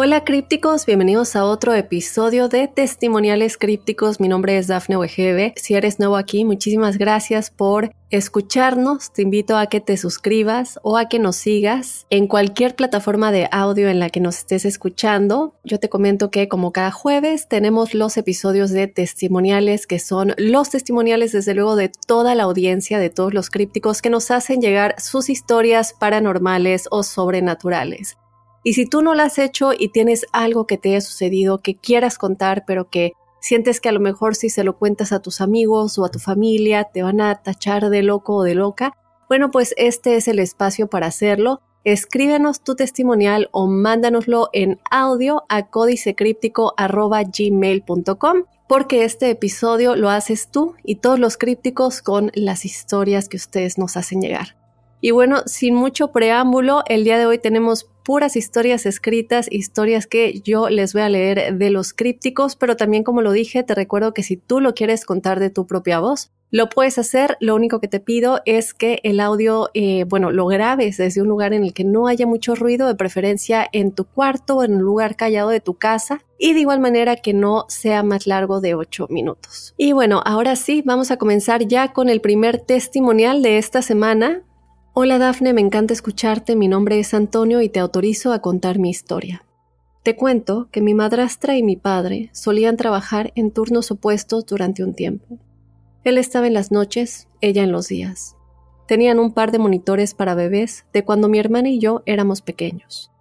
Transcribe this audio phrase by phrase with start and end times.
[0.00, 4.20] Hola crípticos, bienvenidos a otro episodio de Testimoniales Crípticos.
[4.20, 5.54] Mi nombre es Dafne Wegebe.
[5.56, 9.12] Si eres nuevo aquí, muchísimas gracias por escucharnos.
[9.12, 13.48] Te invito a que te suscribas o a que nos sigas en cualquier plataforma de
[13.50, 15.56] audio en la que nos estés escuchando.
[15.64, 20.70] Yo te comento que como cada jueves tenemos los episodios de testimoniales que son los
[20.70, 24.94] testimoniales desde luego de toda la audiencia, de todos los crípticos que nos hacen llegar
[25.00, 28.16] sus historias paranormales o sobrenaturales.
[28.64, 31.76] Y si tú no lo has hecho y tienes algo que te haya sucedido que
[31.76, 35.40] quieras contar, pero que sientes que a lo mejor si se lo cuentas a tus
[35.40, 38.94] amigos o a tu familia te van a tachar de loco o de loca,
[39.28, 41.60] bueno, pues este es el espacio para hacerlo.
[41.84, 50.74] Escríbenos tu testimonial o mándanoslo en audio a códicecríptico.gmail.com porque este episodio lo haces tú
[50.84, 54.57] y todos los crípticos con las historias que ustedes nos hacen llegar.
[55.00, 60.40] Y bueno, sin mucho preámbulo, el día de hoy tenemos puras historias escritas, historias que
[60.40, 64.14] yo les voy a leer de los crípticos, pero también como lo dije, te recuerdo
[64.14, 67.78] que si tú lo quieres contar de tu propia voz, lo puedes hacer, lo único
[67.78, 71.62] que te pido es que el audio, eh, bueno, lo grabes desde un lugar en
[71.62, 75.14] el que no haya mucho ruido, de preferencia en tu cuarto o en un lugar
[75.14, 79.08] callado de tu casa, y de igual manera que no sea más largo de 8
[79.10, 79.74] minutos.
[79.76, 84.42] Y bueno, ahora sí, vamos a comenzar ya con el primer testimonial de esta semana.
[85.00, 88.90] Hola Dafne, me encanta escucharte, mi nombre es Antonio y te autorizo a contar mi
[88.90, 89.44] historia.
[90.02, 94.94] Te cuento que mi madrastra y mi padre solían trabajar en turnos opuestos durante un
[94.94, 95.38] tiempo.
[96.02, 98.34] Él estaba en las noches, ella en los días.
[98.88, 103.12] Tenían un par de monitores para bebés de cuando mi hermana y yo éramos pequeños.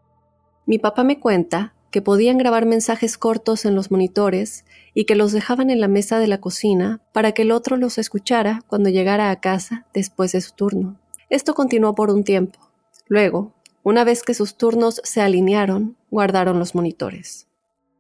[0.66, 5.32] Mi papá me cuenta que podían grabar mensajes cortos en los monitores y que los
[5.32, 9.30] dejaban en la mesa de la cocina para que el otro los escuchara cuando llegara
[9.30, 10.98] a casa después de su turno.
[11.30, 12.60] Esto continuó por un tiempo.
[13.08, 17.48] Luego, una vez que sus turnos se alinearon, guardaron los monitores.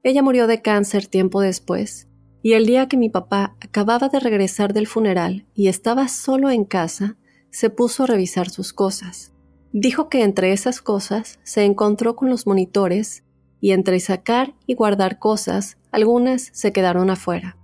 [0.04, 2.08] Ella murió de cáncer tiempo después,
[2.42, 6.64] y el día que mi papá acababa de regresar del funeral y estaba solo en
[6.64, 7.18] casa,
[7.50, 9.34] se puso a revisar sus cosas.
[9.74, 13.24] Dijo que entre esas cosas se encontró con los monitores
[13.60, 17.58] y entre sacar y guardar cosas, algunas se quedaron afuera,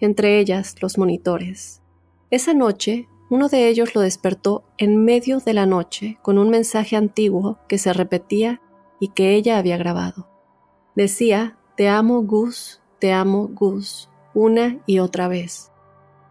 [0.00, 1.82] entre ellas los monitores.
[2.30, 6.96] Esa noche uno de ellos lo despertó en medio de la noche con un mensaje
[6.96, 8.60] antiguo que se repetía
[9.00, 10.28] y que ella había grabado.
[10.96, 15.72] Decía, Te amo Gus, te amo Gus, una y otra vez.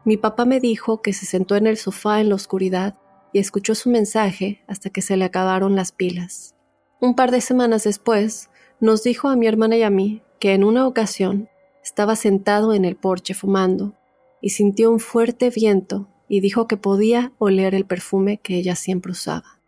[0.05, 2.99] Mi papá me dijo que se sentó en el sofá en la oscuridad
[3.33, 6.55] y escuchó su mensaje hasta que se le acabaron las pilas.
[6.99, 10.63] Un par de semanas después, nos dijo a mi hermana y a mí que en
[10.63, 11.49] una ocasión
[11.83, 13.95] estaba sentado en el porche fumando
[14.39, 19.11] y sintió un fuerte viento y dijo que podía oler el perfume que ella siempre
[19.11, 19.59] usaba.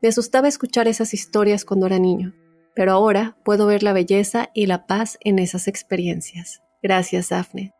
[0.00, 2.32] Me asustaba escuchar esas historias cuando era niño,
[2.74, 6.62] pero ahora puedo ver la belleza y la paz en esas experiencias.
[6.82, 7.74] Gracias, Daphne.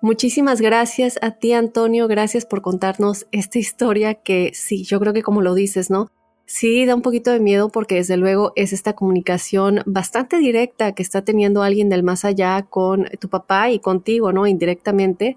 [0.00, 2.08] Muchísimas gracias a ti, Antonio.
[2.08, 6.10] Gracias por contarnos esta historia que sí, yo creo que como lo dices, ¿no?
[6.46, 11.02] Sí, da un poquito de miedo porque desde luego es esta comunicación bastante directa que
[11.02, 14.46] está teniendo alguien del más allá con tu papá y contigo, ¿no?
[14.46, 15.36] Indirectamente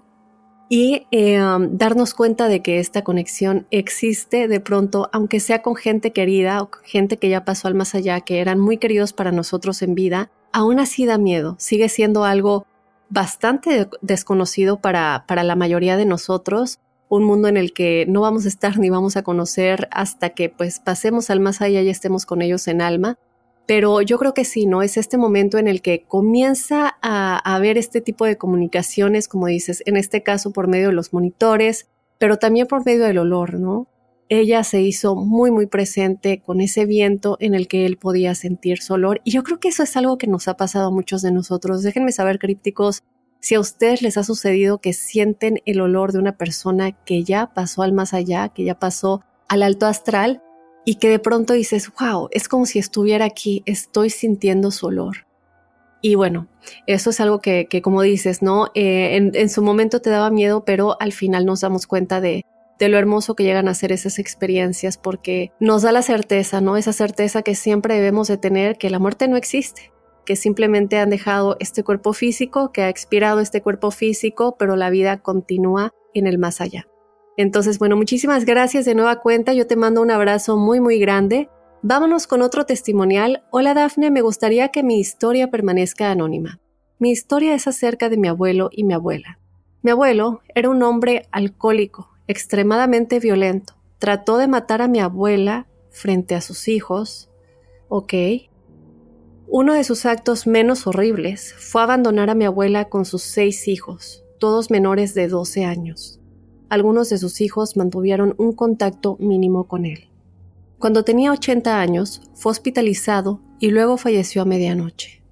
[0.68, 5.76] y eh, um, darnos cuenta de que esta conexión existe de pronto, aunque sea con
[5.76, 9.32] gente querida o gente que ya pasó al más allá, que eran muy queridos para
[9.32, 12.66] nosotros en vida, aún así da miedo, sigue siendo algo
[13.08, 18.46] bastante desconocido para, para la mayoría de nosotros, un mundo en el que no vamos
[18.46, 22.26] a estar ni vamos a conocer hasta que pues pasemos al más allá y estemos
[22.26, 23.16] con ellos en alma.
[23.66, 24.82] Pero yo creo que sí, ¿no?
[24.82, 29.82] Es este momento en el que comienza a haber este tipo de comunicaciones, como dices,
[29.86, 33.88] en este caso por medio de los monitores, pero también por medio del olor, ¿no?
[34.28, 38.82] Ella se hizo muy, muy presente con ese viento en el que él podía sentir
[38.82, 39.20] su olor.
[39.24, 41.82] Y yo creo que eso es algo que nos ha pasado a muchos de nosotros.
[41.82, 43.02] Déjenme saber, crípticos,
[43.38, 47.52] Si a ustedes les ha sucedido que sienten el olor de una persona que ya
[47.54, 50.42] pasó al más allá, que ya pasó al alto astral
[50.86, 55.26] y que de pronto dices, wow, es como si estuviera aquí, estoy sintiendo su olor.
[56.00, 56.46] Y bueno,
[56.86, 58.68] eso es algo que, como dices, ¿no?
[58.74, 62.44] Eh, en, su momento te daba miedo, pero al final nos damos cuenta de,
[62.78, 66.76] de lo hermoso que llegan a ser esas experiencias porque nos da la certeza, ¿no?
[66.76, 69.92] Esa certeza que siempre debemos de tener que la muerte no existe,
[70.24, 74.90] que simplemente han dejado este cuerpo físico, que ha expirado este cuerpo físico, pero la
[74.90, 76.86] vida continúa en el más allá.
[77.36, 81.50] Entonces, bueno, muchísimas gracias de nueva cuenta, yo te mando un abrazo muy, muy grande.
[81.82, 83.44] Vámonos con otro testimonial.
[83.50, 86.60] Hola Dafne, me gustaría que mi historia permanezca anónima.
[86.98, 89.38] Mi historia es acerca de mi abuelo y mi abuela.
[89.82, 93.74] Mi abuelo era un hombre alcohólico, extremadamente violento.
[93.98, 97.30] Trató de matar a mi abuela frente a sus hijos.
[97.88, 98.14] Ok.
[99.46, 104.24] Uno de sus actos menos horribles fue abandonar a mi abuela con sus seis hijos,
[104.38, 106.20] todos menores de 12 años.
[106.68, 110.08] Algunos de sus hijos mantuvieron un contacto mínimo con él.
[110.78, 115.22] Cuando tenía 80 años, fue hospitalizado y luego falleció a medianoche.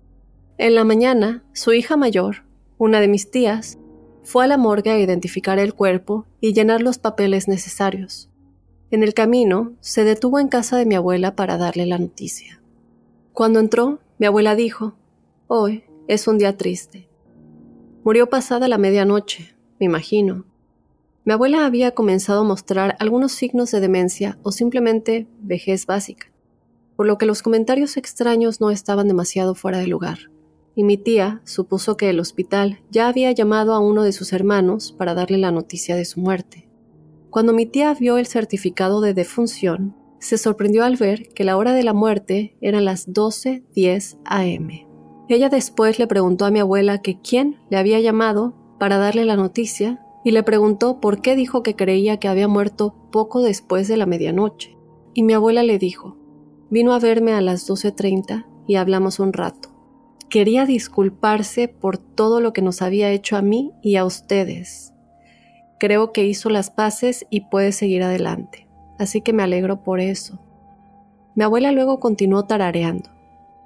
[0.57, 2.45] En la mañana, su hija mayor,
[2.79, 3.79] una de mis tías,
[4.23, 8.31] fue a la morgue a identificar el cuerpo y llenar los papeles necesarios.
[8.91, 12.63] En el camino, se detuvo en casa de mi abuela para darle la noticia.
[13.33, 14.95] Cuando entró, mi abuela dijo,
[15.49, 17.09] Hoy es un día triste.
[18.05, 20.45] Murió pasada la medianoche, me imagino.
[21.25, 26.31] Mi abuela había comenzado a mostrar algunos signos de demencia o simplemente vejez básica,
[26.97, 30.19] por lo que los comentarios extraños no estaban demasiado fuera de lugar
[30.75, 34.93] y mi tía supuso que el hospital ya había llamado a uno de sus hermanos
[34.93, 36.69] para darle la noticia de su muerte.
[37.31, 41.73] Cuando mi tía vio el certificado de defunción, se sorprendió al ver que la hora
[41.73, 44.71] de la muerte era las 12.10 am.
[45.29, 49.37] Ella después le preguntó a mi abuela que quién le había llamado para darle la
[49.37, 53.97] noticia y le preguntó por qué dijo que creía que había muerto poco después de
[53.97, 54.77] la medianoche.
[55.13, 56.17] Y mi abuela le dijo,
[56.71, 59.75] vino a verme a las 12.30 y hablamos un rato
[60.35, 64.93] quería disculparse por todo lo que nos había hecho a mí y a ustedes.
[65.79, 68.67] Creo que hizo las paces y puede seguir adelante,
[68.99, 70.41] así que me alegro por eso.
[71.37, 73.11] Mi abuela luego continuó tarareando.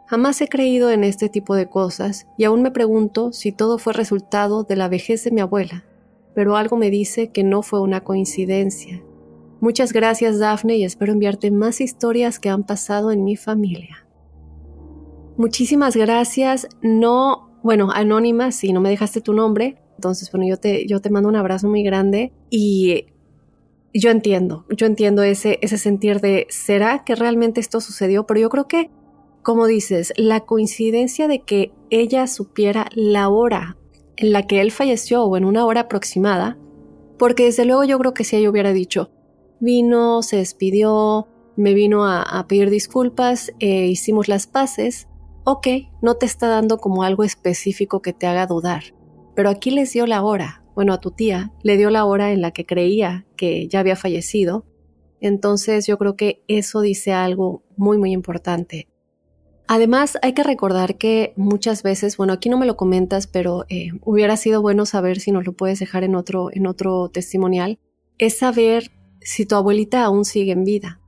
[0.05, 3.95] Jamás he creído en este tipo de cosas y aún me pregunto si todo fue
[3.95, 5.85] resultado de la vejez de mi abuela,
[6.35, 9.03] pero algo me dice que no fue una coincidencia.
[9.61, 14.07] Muchas gracias Daphne y espero enviarte más historias que han pasado en mi familia.
[15.37, 16.69] Muchísimas gracias.
[16.83, 19.77] No, bueno, anónima, si no me dejaste tu nombre.
[19.97, 23.07] Entonces, bueno, yo te, yo te mando un abrazo muy grande y
[23.93, 28.27] yo entiendo, yo entiendo ese, ese sentir de, ¿será que realmente esto sucedió?
[28.27, 28.91] Pero yo creo que,
[29.43, 33.77] como dices, la coincidencia de que ella supiera la hora
[34.19, 36.59] en la que él falleció o en una hora aproximada,
[37.19, 39.13] porque desde luego yo creo que si ella hubiera dicho,
[39.61, 45.09] vino, se despidió, me vino a, pedir disculpas, e hicimos las paces,
[45.45, 45.69] ok,
[46.03, 48.95] no te está dando como algo específico que te haga dudar,
[49.37, 52.41] pero aquí les dio la hora, bueno, a tu tía le dio la hora en
[52.41, 54.67] la que creía que ya había fallecido,
[55.21, 58.89] entonces yo creo que eso dice algo muy, muy importante.
[59.71, 63.91] Además, hay que recordar que muchas veces, bueno, aquí no me lo comentas, pero eh,
[64.03, 67.79] hubiera sido bueno saber si nos lo puedes dejar en otro, en otro testimonial,
[68.17, 71.03] es saber si tu abuelita aún sigue en vida.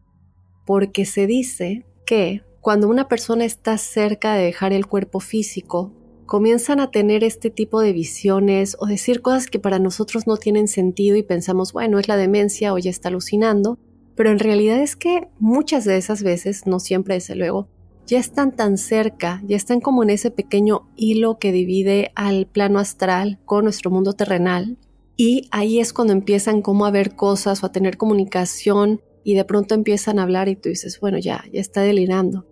[0.67, 5.95] Porque se dice que cuando una persona está cerca de dejar el cuerpo físico,
[6.27, 10.69] comienzan a tener este tipo de visiones o decir cosas que para nosotros no tienen
[10.69, 13.79] sentido y pensamos, bueno, es la demencia o ya está alucinando,
[14.15, 17.69] pero en realidad es que muchas de esas veces, no siempre desde luego,
[18.11, 22.81] ya están tan cerca, ya están como en ese pequeño hilo que divide al plano
[22.81, 24.79] astral con nuestro mundo terrenal,
[25.17, 29.45] y ahí es cuando empiezan como a ver cosas o a tener comunicación y de
[29.45, 32.47] pronto empiezan a hablar y tú dices, bueno, ya, ya está delirando.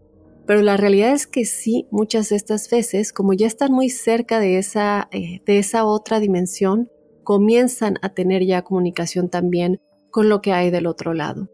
[0.47, 4.38] Pero la realidad es que sí, muchas de estas veces, como ya están muy cerca
[4.38, 6.88] de esa, eh, de esa otra dimensión,
[7.25, 11.49] comienzan a tener ya comunicación también con lo que hay del otro lado.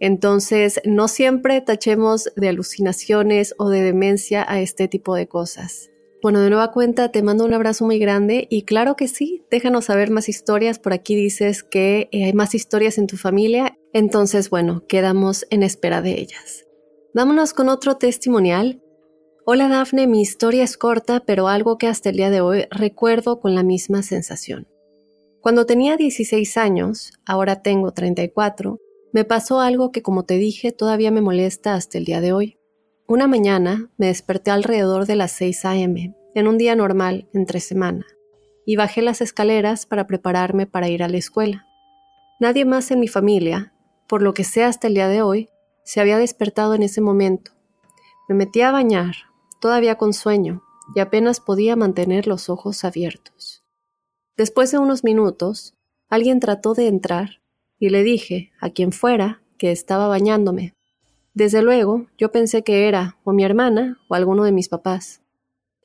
[0.00, 5.90] Entonces, no siempre tachemos de alucinaciones o de demencia a este tipo de cosas.
[6.22, 9.86] Bueno, de nueva cuenta, te mando un abrazo muy grande y claro que sí, déjanos
[9.86, 10.78] saber más historias.
[10.78, 15.62] Por aquí dices que eh, hay más historias en tu familia, entonces bueno, quedamos en
[15.62, 16.66] espera de ellas.
[17.14, 18.82] Vámonos con otro testimonial.
[19.46, 23.40] Hola Dafne, mi historia es corta, pero algo que hasta el día de hoy recuerdo
[23.40, 24.68] con la misma sensación.
[25.40, 28.78] Cuando tenía 16 años, ahora tengo 34,
[29.12, 32.58] me pasó algo que como te dije todavía me molesta hasta el día de hoy.
[33.08, 38.06] Una mañana me desperté alrededor de las 6 a.m., en un día normal, entre semana.
[38.66, 41.66] y bajé las escaleras para prepararme para ir a la escuela.
[42.38, 43.74] Nadie más en mi familia,
[44.06, 45.48] por lo que sé hasta el día de hoy,
[45.82, 47.50] se había despertado en ese momento.
[48.28, 49.14] Me metí a bañar,
[49.60, 50.62] todavía con sueño,
[50.94, 53.64] y apenas podía mantener los ojos abiertos.
[54.36, 55.74] Después de unos minutos,
[56.08, 57.40] alguien trató de entrar
[57.80, 60.74] y le dije a quien fuera que estaba bañándome.
[61.34, 65.22] Desde luego, yo pensé que era o mi hermana o alguno de mis papás.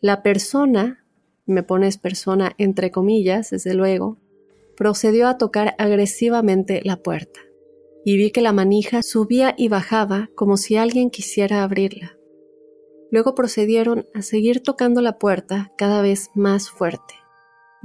[0.01, 1.05] La persona,
[1.45, 4.17] me pones persona entre comillas, desde luego,
[4.75, 7.39] procedió a tocar agresivamente la puerta,
[8.03, 12.17] y vi que la manija subía y bajaba como si alguien quisiera abrirla.
[13.09, 17.13] Luego procedieron a seguir tocando la puerta cada vez más fuerte.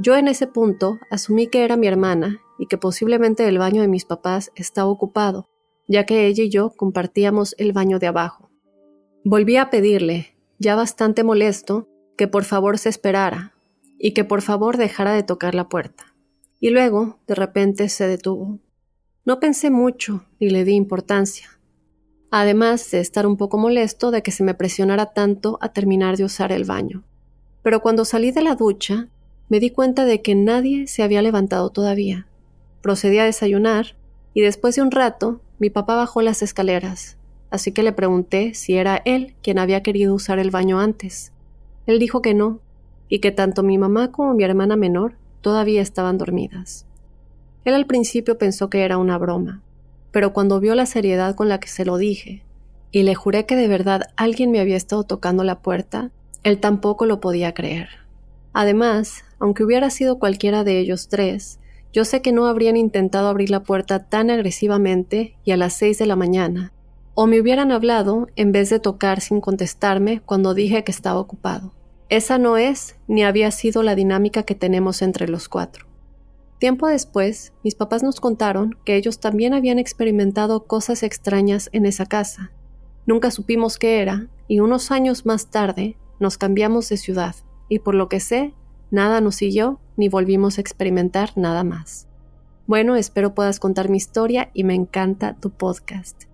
[0.03, 3.89] Yo en ese punto asumí que era mi hermana y que posiblemente el baño de
[3.89, 5.51] mis papás estaba ocupado,
[5.89, 8.51] ya que ella y yo compartíamos el baño de abajo.
[9.25, 13.53] Volví a pedirle, ya bastante molesto, que por favor se esperara
[13.99, 16.15] y que por favor dejara de tocar la puerta.
[16.61, 18.59] Y luego, de repente, se detuvo.
[19.27, 21.61] No pensé mucho ni le di importancia,
[22.31, 26.25] además de estar un poco molesto de que se me presionara tanto a terminar de
[26.25, 27.05] usar el baño.
[27.63, 29.11] Pero cuando salí de la ducha,
[29.51, 32.27] me di cuenta de que nadie se había levantado todavía.
[32.81, 33.97] Procedí a desayunar
[34.33, 37.19] y después de un rato mi papá bajó las escaleras,
[37.51, 41.33] así que le pregunté si era él quien había querido usar el baño antes.
[41.87, 42.61] Él dijo que no,
[43.09, 46.87] y que tanto mi mamá como mi hermana menor todavía estaban dormidas.
[47.65, 49.63] Él al principio pensó que era una broma,
[50.13, 52.45] pero cuando vio la seriedad con la que se lo dije,
[52.93, 56.13] y le juré que de verdad alguien me había estado tocando la puerta,
[56.45, 57.89] él tampoco lo podía creer.
[58.53, 61.59] Además, aunque hubiera sido cualquiera de ellos tres,
[61.93, 65.99] yo sé que no habrían intentado abrir la puerta tan agresivamente y a las seis
[65.99, 66.73] de la mañana,
[67.15, 71.73] o me hubieran hablado en vez de tocar sin contestarme cuando dije que estaba ocupado.
[72.09, 75.87] Esa no es ni había sido la dinámica que tenemos entre los cuatro.
[76.59, 82.07] Tiempo después, mis papás nos contaron que ellos también habían experimentado cosas extrañas en esa
[82.07, 82.53] casa.
[83.07, 87.35] Nunca supimos qué era, y unos años más tarde nos cambiamos de ciudad,
[87.69, 88.55] y por lo que sé,
[88.91, 92.07] nada nos siguió ni volvimos a experimentar nada más.
[92.67, 96.25] Bueno, espero puedas contar mi historia y me encanta tu podcast.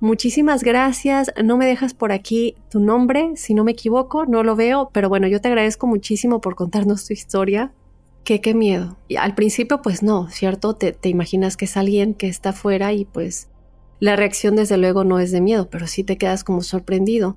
[0.00, 1.32] Muchísimas gracias.
[1.42, 5.08] No me dejas por aquí tu nombre, si no me equivoco, no lo veo, pero
[5.08, 7.72] bueno, yo te agradezco muchísimo por contarnos tu historia
[8.26, 8.96] qué, miedo.
[9.18, 10.74] Al principio, pues no, ¿cierto?
[10.74, 13.48] Te, te imaginas que es alguien que está afuera y pues
[14.00, 17.36] la reacción desde luego no es de miedo, pero sí te quedas como sorprendido.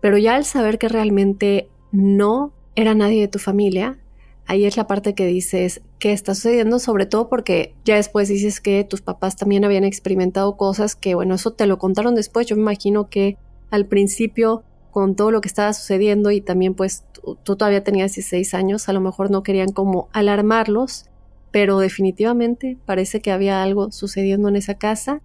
[0.00, 3.98] Pero ya al saber que realmente no era nadie de tu familia,
[4.48, 8.60] ahí es la parte que dices qué está sucediendo, sobre todo porque ya después dices
[8.60, 12.46] que tus papás también habían experimentado cosas que, bueno, eso te lo contaron después.
[12.46, 13.36] Yo me imagino que
[13.70, 18.54] al principio con todo lo que estaba sucediendo y también pues tú, todavía tenías 16
[18.54, 21.04] años, a lo mejor no querían como alarmarlos,
[21.50, 25.20] pero definitivamente parece que había algo sucediendo en esa casa.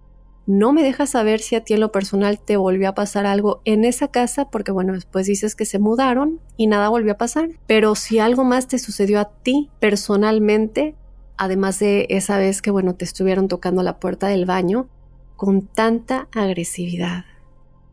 [0.46, 3.62] No me dejas saber si a ti en lo personal te volvió a pasar algo
[3.64, 7.48] en esa casa, porque bueno, después dices que se mudaron y nada volvió a pasar.
[7.66, 10.94] Pero si algo más te sucedió a ti personalmente,
[11.38, 14.88] además de esa vez que bueno, te estuvieron tocando la puerta del baño
[15.36, 17.24] con tanta agresividad.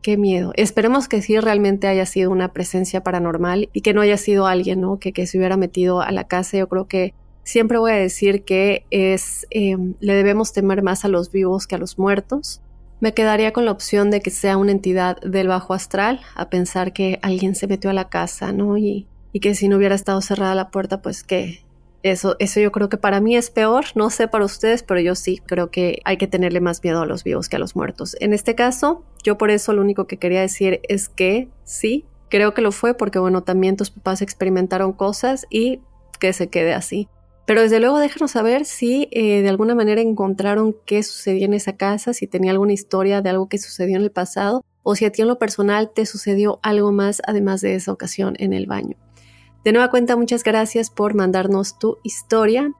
[0.02, 0.52] Qué miedo.
[0.56, 4.80] Esperemos que sí realmente haya sido una presencia paranormal y que no haya sido alguien,
[4.80, 4.98] ¿no?
[4.98, 6.58] Que, que se hubiera metido a la casa.
[6.58, 11.08] Yo creo que siempre voy a decir que es, eh, le debemos temer más a
[11.08, 12.62] los vivos que a los muertos.
[13.00, 16.92] Me quedaría con la opción de que sea una entidad del bajo astral, a pensar
[16.92, 18.76] que alguien se metió a la casa, ¿no?
[18.76, 21.64] Y, y que si no hubiera estado cerrada la puerta, pues que
[22.02, 25.14] eso, eso yo creo que para mí es peor, no sé para ustedes, pero yo
[25.14, 28.16] sí creo que hay que tenerle más miedo a los vivos que a los muertos.
[28.20, 32.54] En este caso, yo por eso lo único que quería decir es que sí, creo
[32.54, 35.80] que lo fue porque bueno, también tus papás experimentaron cosas y
[36.18, 37.08] que se quede así.
[37.46, 41.76] Pero desde luego déjanos saber si eh, de alguna manera encontraron qué sucedía en esa
[41.76, 45.12] casa, si tenía alguna historia de algo que sucedió en el pasado o si a
[45.12, 48.96] ti en lo personal te sucedió algo más además de esa ocasión en el baño.
[49.64, 52.72] De nueva cuenta, muchas gracias por mandarnos tu historia.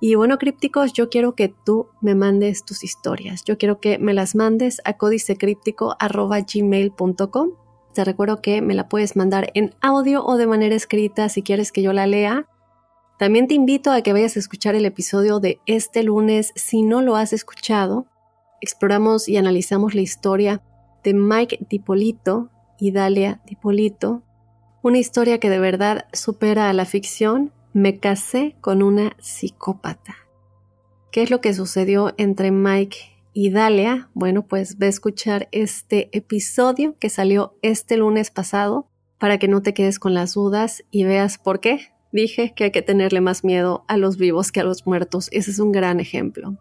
[0.00, 3.44] Y bueno, crípticos, yo quiero que tú me mandes tus historias.
[3.44, 7.50] Yo quiero que me las mandes a códicecríptico.gmail.com.
[7.92, 11.72] Te recuerdo que me la puedes mandar en audio o de manera escrita si quieres
[11.72, 12.46] que yo la lea.
[13.20, 17.02] También te invito a que vayas a escuchar el episodio de este lunes si no
[17.02, 18.06] lo has escuchado.
[18.62, 20.62] Exploramos y analizamos la historia
[21.04, 22.48] de Mike Dipolito
[22.78, 24.22] y Dalia Dipolito,
[24.82, 27.52] una historia que de verdad supera a la ficción.
[27.74, 30.16] Me casé con una psicópata.
[31.12, 32.96] ¿Qué es lo que sucedió entre Mike
[33.34, 34.08] y Dalia?
[34.14, 39.60] Bueno, pues ve a escuchar este episodio que salió este lunes pasado para que no
[39.60, 43.44] te quedes con las dudas y veas por qué Dije que hay que tenerle más
[43.44, 45.28] miedo a los vivos que a los muertos.
[45.32, 46.56] Ese es un gran ejemplo.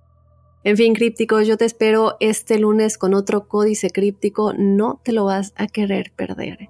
[0.64, 4.54] En fin, crípticos, yo te espero este lunes con otro códice críptico.
[4.54, 6.70] No te lo vas a querer perder.